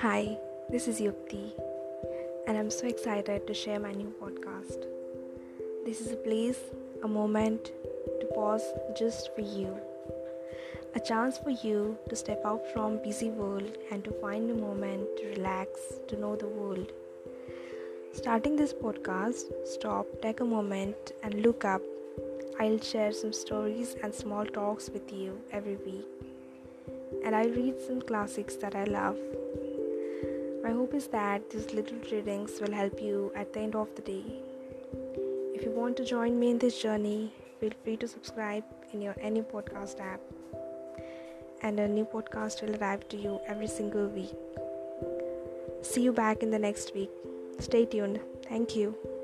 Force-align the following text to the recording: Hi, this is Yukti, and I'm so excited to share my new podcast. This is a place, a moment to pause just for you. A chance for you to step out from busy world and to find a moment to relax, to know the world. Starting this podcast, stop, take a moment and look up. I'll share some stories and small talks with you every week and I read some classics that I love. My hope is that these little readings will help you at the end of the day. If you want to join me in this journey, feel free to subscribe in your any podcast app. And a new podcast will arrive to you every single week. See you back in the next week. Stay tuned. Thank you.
Hi, 0.00 0.36
this 0.68 0.88
is 0.88 1.00
Yukti, 1.00 1.52
and 2.46 2.58
I'm 2.58 2.70
so 2.70 2.86
excited 2.86 3.46
to 3.46 3.54
share 3.54 3.80
my 3.80 3.92
new 3.92 4.12
podcast. 4.22 4.84
This 5.86 6.00
is 6.00 6.12
a 6.12 6.16
place, 6.16 6.58
a 7.02 7.08
moment 7.08 7.72
to 8.20 8.26
pause 8.34 8.62
just 8.98 9.34
for 9.34 9.40
you. 9.40 9.74
A 10.94 11.00
chance 11.00 11.38
for 11.38 11.50
you 11.50 11.96
to 12.08 12.16
step 12.16 12.42
out 12.44 12.70
from 12.72 13.02
busy 13.02 13.30
world 13.30 13.78
and 13.90 14.04
to 14.04 14.10
find 14.20 14.50
a 14.50 14.54
moment 14.54 15.08
to 15.16 15.28
relax, 15.28 15.80
to 16.08 16.20
know 16.20 16.36
the 16.36 16.46
world. 16.46 16.92
Starting 18.12 18.56
this 18.56 18.74
podcast, 18.74 19.52
stop, 19.66 20.06
take 20.20 20.40
a 20.40 20.44
moment 20.44 21.12
and 21.22 21.42
look 21.42 21.64
up. 21.64 21.80
I'll 22.60 22.80
share 22.80 23.12
some 23.12 23.32
stories 23.32 23.96
and 24.02 24.14
small 24.14 24.44
talks 24.44 24.90
with 24.90 25.12
you 25.12 25.40
every 25.52 25.76
week 25.76 26.06
and 27.24 27.34
I 27.34 27.46
read 27.46 27.80
some 27.80 28.00
classics 28.00 28.56
that 28.56 28.74
I 28.74 28.84
love. 28.84 29.18
My 30.66 30.72
hope 30.72 30.94
is 30.94 31.06
that 31.08 31.48
these 31.48 31.72
little 31.72 31.98
readings 32.10 32.60
will 32.60 32.72
help 32.72 33.00
you 33.00 33.30
at 33.36 33.52
the 33.52 33.60
end 33.60 33.76
of 33.76 33.86
the 33.94 34.02
day. 34.02 34.24
If 35.54 35.62
you 35.62 35.70
want 35.70 35.96
to 35.98 36.04
join 36.04 36.40
me 36.40 36.50
in 36.50 36.58
this 36.58 36.82
journey, 36.82 37.32
feel 37.60 37.70
free 37.84 37.96
to 37.98 38.08
subscribe 38.08 38.64
in 38.92 39.00
your 39.00 39.14
any 39.20 39.42
podcast 39.42 40.00
app. 40.00 40.20
And 41.62 41.78
a 41.78 41.86
new 41.86 42.04
podcast 42.04 42.62
will 42.62 42.74
arrive 42.82 43.08
to 43.10 43.16
you 43.16 43.38
every 43.46 43.68
single 43.68 44.08
week. 44.08 44.34
See 45.82 46.02
you 46.02 46.12
back 46.12 46.42
in 46.42 46.50
the 46.50 46.58
next 46.58 46.96
week. 46.96 47.10
Stay 47.60 47.86
tuned. 47.86 48.18
Thank 48.48 48.74
you. 48.74 49.15